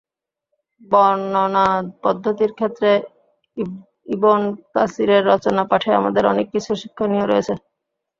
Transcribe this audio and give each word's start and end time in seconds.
বর্ণনা 0.91 1.65
পদ্ধতির 2.03 2.51
ক্ষেত্রে 2.53 2.89
ইবন 4.07 4.41
কাসীরের 4.73 5.23
রচনা 5.31 5.63
পাঠে 5.71 5.89
আমাদের 5.93 6.23
অনেক 6.25 6.47
কিছু 6.53 6.71
শিক্ষণীয় 6.81 7.25
রয়েছে। 7.27 7.53